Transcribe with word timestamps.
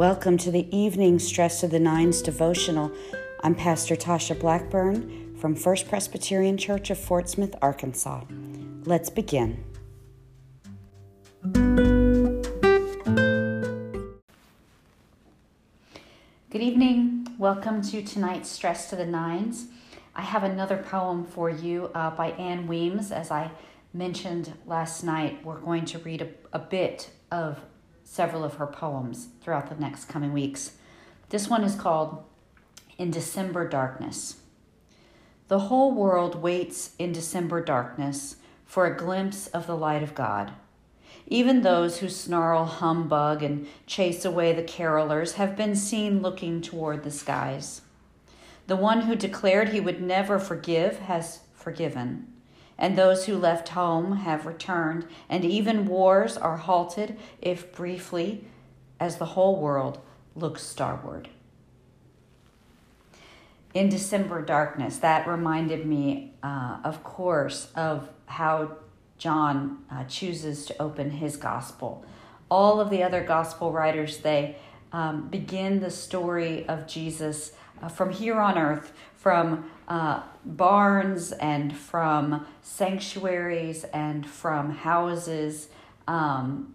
Welcome 0.00 0.38
to 0.38 0.50
the 0.50 0.74
evening 0.74 1.18
Stress 1.18 1.60
to 1.60 1.68
the 1.68 1.78
Nines 1.78 2.22
devotional. 2.22 2.90
I'm 3.42 3.54
Pastor 3.54 3.94
Tasha 3.96 4.40
Blackburn 4.40 5.36
from 5.36 5.54
First 5.54 5.90
Presbyterian 5.90 6.56
Church 6.56 6.88
of 6.88 6.96
Fort 6.96 7.28
Smith, 7.28 7.54
Arkansas. 7.60 8.24
Let's 8.86 9.10
begin. 9.10 9.62
Good 16.48 16.62
evening. 16.62 17.28
Welcome 17.36 17.82
to 17.82 18.00
tonight's 18.02 18.48
Stress 18.48 18.88
to 18.88 18.96
the 18.96 19.04
Nines. 19.04 19.66
I 20.16 20.22
have 20.22 20.44
another 20.44 20.78
poem 20.78 21.26
for 21.26 21.50
you 21.50 21.90
uh, 21.94 22.08
by 22.12 22.30
Ann 22.30 22.66
Weems. 22.66 23.12
As 23.12 23.30
I 23.30 23.50
mentioned 23.92 24.54
last 24.66 25.04
night, 25.04 25.44
we're 25.44 25.60
going 25.60 25.84
to 25.84 25.98
read 25.98 26.22
a, 26.22 26.28
a 26.54 26.58
bit 26.58 27.10
of 27.30 27.60
several 28.10 28.42
of 28.42 28.54
her 28.54 28.66
poems 28.66 29.28
throughout 29.40 29.68
the 29.68 29.80
next 29.80 30.06
coming 30.06 30.32
weeks. 30.32 30.72
This 31.28 31.48
one 31.48 31.62
is 31.62 31.76
called 31.76 32.24
In 32.98 33.12
December 33.12 33.68
Darkness. 33.68 34.40
The 35.46 35.60
whole 35.60 35.94
world 35.94 36.42
waits 36.42 36.90
in 36.98 37.12
December 37.12 37.62
darkness 37.62 38.36
for 38.66 38.84
a 38.84 38.96
glimpse 38.96 39.46
of 39.46 39.68
the 39.68 39.76
light 39.76 40.02
of 40.02 40.16
God. 40.16 40.50
Even 41.28 41.62
those 41.62 41.98
who 41.98 42.08
snarl 42.08 42.64
humbug 42.64 43.44
and 43.44 43.68
chase 43.86 44.24
away 44.24 44.52
the 44.52 44.64
carolers 44.64 45.34
have 45.34 45.56
been 45.56 45.76
seen 45.76 46.20
looking 46.20 46.60
toward 46.60 47.04
the 47.04 47.12
skies. 47.12 47.82
The 48.66 48.74
one 48.74 49.02
who 49.02 49.14
declared 49.14 49.68
he 49.68 49.78
would 49.78 50.02
never 50.02 50.40
forgive 50.40 50.98
has 50.98 51.42
forgiven 51.54 52.26
and 52.80 52.96
those 52.96 53.26
who 53.26 53.36
left 53.36 53.68
home 53.68 54.16
have 54.16 54.46
returned, 54.46 55.06
and 55.28 55.44
even 55.44 55.86
wars 55.86 56.38
are 56.38 56.56
halted, 56.56 57.16
if 57.42 57.72
briefly, 57.72 58.46
as 58.98 59.18
the 59.18 59.26
whole 59.26 59.60
world 59.60 60.00
looks 60.34 60.62
starward. 60.62 61.28
In 63.74 63.90
December 63.90 64.42
darkness, 64.42 64.96
that 64.96 65.28
reminded 65.28 65.84
me, 65.86 66.32
uh, 66.42 66.78
of 66.82 67.04
course, 67.04 67.68
of 67.76 68.08
how 68.24 68.78
John 69.18 69.84
uh, 69.90 70.04
chooses 70.04 70.64
to 70.66 70.82
open 70.82 71.10
his 71.10 71.36
gospel. 71.36 72.04
All 72.50 72.80
of 72.80 72.88
the 72.88 73.02
other 73.02 73.22
gospel 73.22 73.70
writers, 73.70 74.18
they 74.18 74.56
um, 74.92 75.28
begin 75.28 75.80
the 75.80 75.90
story 75.90 76.66
of 76.68 76.86
Jesus 76.86 77.52
uh, 77.82 77.88
from 77.88 78.10
here 78.10 78.38
on 78.40 78.58
earth, 78.58 78.92
from 79.16 79.70
uh, 79.88 80.22
barns 80.44 81.32
and 81.32 81.76
from 81.76 82.46
sanctuaries 82.62 83.84
and 83.84 84.26
from 84.26 84.70
houses. 84.70 85.68
Um, 86.06 86.74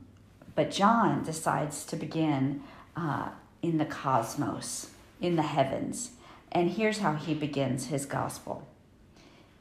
but 0.55 0.71
John 0.71 1.23
decides 1.23 1.85
to 1.85 1.95
begin 1.95 2.63
uh, 2.95 3.29
in 3.61 3.77
the 3.77 3.85
cosmos, 3.85 4.91
in 5.19 5.35
the 5.35 5.43
heavens. 5.43 6.11
And 6.51 6.71
here's 6.71 6.99
how 6.99 7.15
he 7.15 7.33
begins 7.33 7.87
his 7.87 8.05
gospel 8.05 8.67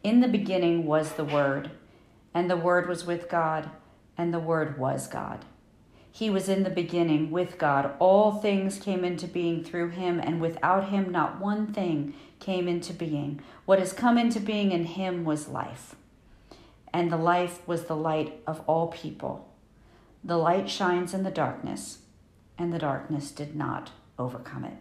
In 0.02 0.20
the 0.20 0.28
beginning 0.28 0.86
was 0.86 1.12
the 1.12 1.24
Word, 1.24 1.70
and 2.32 2.50
the 2.50 2.56
Word 2.56 2.88
was 2.88 3.04
with 3.04 3.28
God, 3.28 3.70
and 4.16 4.32
the 4.32 4.38
Word 4.38 4.78
was 4.78 5.08
God. 5.08 5.44
He 6.14 6.30
was 6.30 6.48
in 6.48 6.62
the 6.62 6.70
beginning 6.70 7.32
with 7.32 7.58
God. 7.58 7.92
All 7.98 8.30
things 8.30 8.78
came 8.78 9.04
into 9.04 9.26
being 9.26 9.64
through 9.64 9.88
him, 9.88 10.20
and 10.20 10.40
without 10.40 10.90
him, 10.90 11.10
not 11.10 11.40
one 11.40 11.72
thing 11.72 12.14
came 12.38 12.68
into 12.68 12.92
being. 12.92 13.40
What 13.64 13.80
has 13.80 13.92
come 13.92 14.16
into 14.16 14.38
being 14.38 14.70
in 14.70 14.84
him 14.84 15.24
was 15.24 15.48
life, 15.48 15.96
and 16.92 17.10
the 17.10 17.16
life 17.16 17.66
was 17.66 17.86
the 17.86 17.96
light 17.96 18.40
of 18.46 18.62
all 18.68 18.86
people. 18.92 19.52
The 20.22 20.36
light 20.36 20.70
shines 20.70 21.14
in 21.14 21.24
the 21.24 21.32
darkness, 21.32 21.98
and 22.56 22.72
the 22.72 22.78
darkness 22.78 23.32
did 23.32 23.56
not 23.56 23.90
overcome 24.16 24.66
it. 24.66 24.76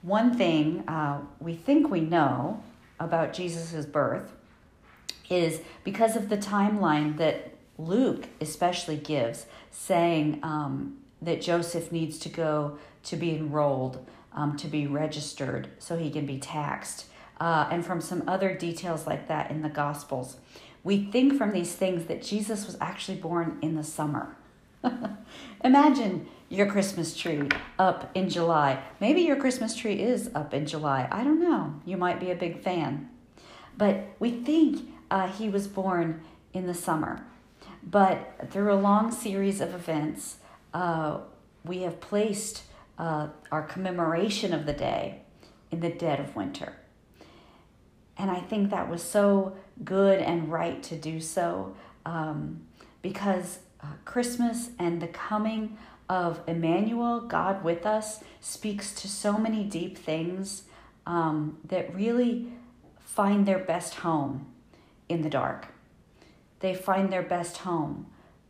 One 0.00 0.34
thing 0.34 0.88
uh, 0.88 1.20
we 1.38 1.54
think 1.54 1.90
we 1.90 2.00
know 2.00 2.62
about 2.98 3.34
Jesus' 3.34 3.84
birth 3.84 4.32
is 5.28 5.60
because 5.84 6.16
of 6.16 6.30
the 6.30 6.38
timeline 6.38 7.18
that 7.18 7.58
Luke 7.86 8.28
especially 8.40 8.96
gives, 8.96 9.46
saying 9.70 10.40
um, 10.42 10.98
that 11.22 11.40
Joseph 11.40 11.90
needs 11.92 12.18
to 12.20 12.28
go 12.28 12.78
to 13.04 13.16
be 13.16 13.34
enrolled 13.34 14.04
um, 14.32 14.56
to 14.56 14.68
be 14.68 14.86
registered 14.86 15.68
so 15.78 15.96
he 15.96 16.10
can 16.10 16.26
be 16.26 16.38
taxed. 16.38 17.06
Uh, 17.40 17.66
and 17.70 17.84
from 17.86 18.00
some 18.02 18.22
other 18.26 18.54
details 18.54 19.06
like 19.06 19.26
that 19.28 19.50
in 19.50 19.62
the 19.62 19.68
Gospels. 19.68 20.36
We 20.84 21.04
think 21.10 21.36
from 21.36 21.52
these 21.52 21.72
things 21.72 22.06
that 22.06 22.22
Jesus 22.22 22.66
was 22.66 22.76
actually 22.80 23.18
born 23.18 23.58
in 23.62 23.76
the 23.76 23.84
summer. 23.84 24.36
Imagine 25.64 26.26
your 26.50 26.66
Christmas 26.66 27.16
tree 27.16 27.48
up 27.78 28.10
in 28.14 28.28
July. 28.28 28.82
Maybe 28.98 29.22
your 29.22 29.36
Christmas 29.36 29.74
tree 29.74 30.02
is 30.02 30.30
up 30.34 30.52
in 30.52 30.66
July. 30.66 31.08
I 31.10 31.24
don't 31.24 31.40
know. 31.40 31.80
You 31.86 31.96
might 31.96 32.20
be 32.20 32.30
a 32.30 32.34
big 32.34 32.60
fan. 32.60 33.08
But 33.76 34.08
we 34.18 34.30
think 34.30 34.90
uh, 35.10 35.28
he 35.28 35.48
was 35.48 35.66
born 35.66 36.22
in 36.52 36.66
the 36.66 36.74
summer. 36.74 37.24
But 37.82 38.48
through 38.50 38.72
a 38.72 38.76
long 38.76 39.10
series 39.10 39.60
of 39.60 39.74
events, 39.74 40.36
uh, 40.74 41.18
we 41.64 41.82
have 41.82 42.00
placed 42.00 42.64
uh, 42.98 43.28
our 43.50 43.62
commemoration 43.62 44.52
of 44.52 44.66
the 44.66 44.72
day 44.72 45.22
in 45.70 45.80
the 45.80 45.90
dead 45.90 46.20
of 46.20 46.36
winter. 46.36 46.74
And 48.18 48.30
I 48.30 48.40
think 48.40 48.70
that 48.70 48.90
was 48.90 49.02
so 49.02 49.56
good 49.82 50.20
and 50.20 50.52
right 50.52 50.82
to 50.84 50.96
do 50.96 51.20
so 51.20 51.74
um, 52.04 52.60
because 53.00 53.60
uh, 53.82 53.86
Christmas 54.04 54.70
and 54.78 55.00
the 55.00 55.08
coming 55.08 55.78
of 56.08 56.40
Emmanuel, 56.46 57.20
God 57.20 57.64
with 57.64 57.86
us, 57.86 58.22
speaks 58.40 58.94
to 58.96 59.08
so 59.08 59.38
many 59.38 59.64
deep 59.64 59.96
things 59.96 60.64
um, 61.06 61.58
that 61.64 61.94
really 61.94 62.48
find 62.98 63.46
their 63.46 63.58
best 63.58 63.94
home 63.96 64.46
in 65.08 65.22
the 65.22 65.30
dark. 65.30 65.68
They 66.60 66.74
find 66.74 67.12
their 67.12 67.22
best 67.22 67.58
home 67.58 68.06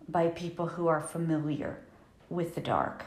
by 0.08 0.28
people 0.28 0.66
who 0.66 0.88
are 0.88 1.00
familiar 1.00 1.80
with 2.28 2.54
the 2.54 2.60
dark 2.60 3.04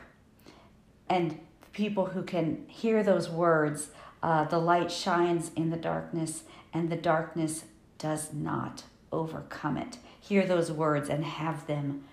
and 1.09 1.40
people 1.74 2.08
who 2.08 2.24
can 2.24 2.66
hear 2.68 3.03
those 3.03 3.30
words 3.30 3.90
uh, 4.24 4.46
the 4.46 4.58
light 4.58 4.90
shines 4.90 5.52
in 5.53 5.69
the 5.69 5.78
darkness, 5.78 6.44
and 6.74 6.90
the 6.90 6.96
darkness 6.96 7.66
does 7.97 8.34
not 8.34 8.84
overcome 9.12 9.78
it. 9.78 9.97
Hear 10.19 10.47
those 10.47 10.72
words 10.72 11.09
and 11.09 11.25
have 11.25 11.68
them 11.68 12.06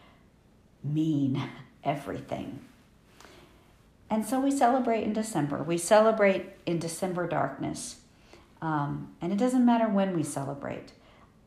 mean 0.82 1.40
everything. 1.84 2.58
And 4.10 4.26
so 4.26 4.40
we 4.40 4.50
celebrate 4.50 5.04
in 5.04 5.12
December. 5.12 5.62
We 5.62 5.78
celebrate 5.78 6.46
in 6.66 6.80
December 6.80 7.28
darkness. 7.28 8.00
Um, 8.60 9.14
and 9.22 9.32
it 9.32 9.36
doesn't 9.36 9.64
matter 9.64 9.88
when 9.88 10.16
we 10.16 10.24
celebrate. 10.24 10.90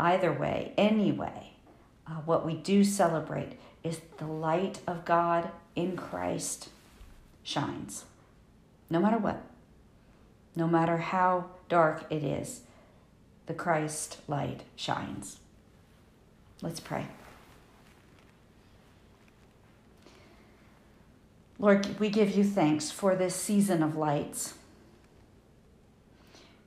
Either 0.03 0.33
way, 0.33 0.73
anyway, 0.77 1.51
uh, 2.05 2.15
what 2.25 2.45
we 2.45 2.53
do 2.55 2.83
celebrate 2.83 3.57
is 3.85 4.01
the 4.17 4.27
light 4.27 4.79
of 4.85 5.05
God 5.05 5.49
in 5.77 5.95
Christ 5.95 6.67
shines, 7.41 8.03
no 8.89 8.99
matter 8.99 9.17
what, 9.17 9.41
no 10.57 10.67
matter 10.67 10.97
how 10.97 11.45
dark 11.69 12.03
it 12.09 12.21
is, 12.21 12.63
the 13.45 13.53
Christ 13.53 14.17
light 14.27 14.63
shines. 14.75 15.37
Let's 16.61 16.81
pray. 16.81 17.07
Lord, 21.57 21.97
we 21.97 22.09
give 22.09 22.35
you 22.35 22.43
thanks 22.43 22.91
for 22.91 23.15
this 23.15 23.37
season 23.37 23.81
of 23.81 23.95
lights. 23.95 24.55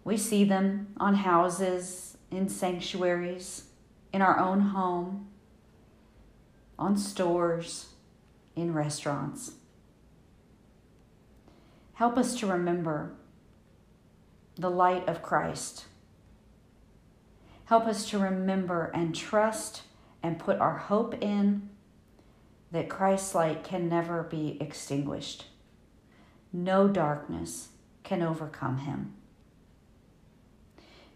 We 0.05 0.17
see 0.17 0.45
them 0.45 0.95
on 0.97 1.17
houses, 1.17 2.16
in 2.31 2.49
sanctuaries, 2.49 3.65
in 4.13 4.23
our 4.23 4.39
own 4.39 4.61
home, 4.61 5.29
on 6.79 6.97
stores, 6.97 7.91
in 8.55 8.75
restaurants. 8.75 9.53
Help 11.95 12.17
us 12.17 12.39
to 12.39 12.47
remember 12.47 13.13
the 14.57 14.71
light 14.71 15.09
of 15.09 15.23
Christ. 15.23 15.87
Help 17.67 17.87
us 17.87 18.09
to 18.11 18.19
remember 18.19 18.91
and 18.95 19.15
trust 19.15 19.83
and 20.23 20.39
put 20.39 20.59
our 20.59 20.77
hope 20.77 21.15
in 21.23 21.69
that 22.73 22.89
Christ's 22.89 23.35
light 23.35 23.65
can 23.65 23.89
never 23.89 24.23
be 24.23 24.59
extinguished. 24.61 25.47
No 26.53 26.89
darkness 26.89 27.69
can 28.03 28.23
overcome 28.23 28.79
him. 28.79 29.15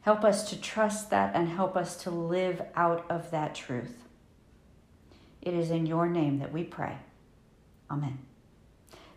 Help 0.02 0.24
us 0.24 0.48
to 0.50 0.60
trust 0.60 1.10
that 1.10 1.34
and 1.34 1.48
help 1.48 1.76
us 1.76 1.96
to 2.02 2.10
live 2.10 2.62
out 2.74 3.04
of 3.10 3.30
that 3.30 3.54
truth. 3.54 4.04
It 5.42 5.54
is 5.54 5.70
in 5.70 5.86
your 5.86 6.08
name 6.08 6.38
that 6.38 6.52
we 6.52 6.64
pray. 6.64 6.96
Amen. 7.90 8.18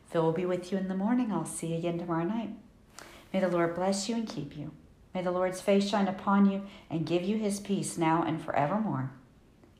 Phil 0.09 0.23
will 0.23 0.31
be 0.31 0.45
with 0.45 0.71
you 0.71 0.77
in 0.77 0.87
the 0.87 0.95
morning. 0.95 1.31
I'll 1.31 1.45
see 1.45 1.67
you 1.67 1.77
again 1.77 1.97
tomorrow 1.97 2.23
night. 2.23 2.51
May 3.33 3.39
the 3.39 3.47
Lord 3.47 3.75
bless 3.75 4.07
you 4.07 4.15
and 4.15 4.27
keep 4.27 4.55
you. 4.55 4.71
May 5.13 5.21
the 5.21 5.31
Lord's 5.31 5.61
face 5.61 5.89
shine 5.89 6.07
upon 6.07 6.49
you 6.49 6.63
and 6.89 7.05
give 7.05 7.23
you 7.23 7.37
his 7.37 7.59
peace 7.59 7.97
now 7.97 8.23
and 8.23 8.41
forevermore. 8.41 9.11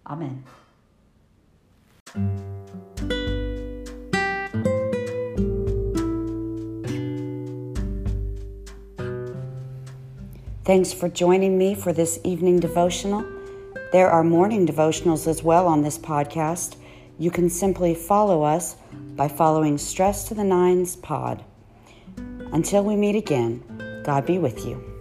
Amen. 0.08 0.44
Thanks 10.66 10.94
for 10.94 11.10
joining 11.10 11.58
me 11.58 11.76
for 11.76 11.92
this 11.92 12.22
evening 12.24 12.62
devotional. 12.62 13.26
There 13.92 14.10
are 14.10 14.24
morning 14.24 14.66
devotionals 14.66 15.28
as 15.28 15.44
well 15.44 15.68
on 15.68 15.82
this 15.82 15.98
podcast. 15.98 16.78
You 17.20 17.32
can 17.32 17.50
simply 17.50 17.94
follow 17.94 18.44
us 18.44 18.78
by 18.94 19.28
following 19.28 19.78
Stress 19.78 20.24
to 20.30 20.34
the 20.34 20.46
Nines 20.46 20.96
Pod. 20.96 21.44
Until 22.54 22.86
we 22.86 22.96
meet 22.96 23.18
again, 23.18 24.02
God 24.06 24.26
be 24.26 24.40
with 24.40 24.66
you. 24.66 24.93